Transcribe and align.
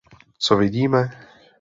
Co 0.37 0.57
vidíme? 0.57 1.09